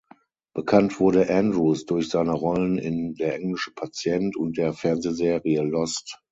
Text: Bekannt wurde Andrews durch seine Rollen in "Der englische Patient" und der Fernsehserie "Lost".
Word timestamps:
Bekannt 0.55 0.99
wurde 0.99 1.29
Andrews 1.31 1.85
durch 1.85 2.09
seine 2.09 2.33
Rollen 2.33 2.79
in 2.79 3.13
"Der 3.13 3.35
englische 3.35 3.69
Patient" 3.75 4.35
und 4.35 4.57
der 4.57 4.73
Fernsehserie 4.73 5.61
"Lost". 5.61 6.19